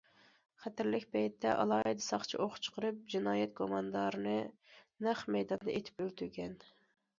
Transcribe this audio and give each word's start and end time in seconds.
خەتەرلىك 0.61 1.03
پەيتتە، 1.15 1.51
ئالاھىدە 1.63 2.05
ساقچى 2.05 2.39
ئوق 2.45 2.57
چىقىرىپ 2.69 3.05
جىنايەت 3.15 3.55
گۇماندارىنى 3.61 4.35
نەق 5.09 5.25
مەيداندا 5.39 5.79
ئېتىپ 5.79 6.05
ئۆلتۈرگەن. 6.09 6.61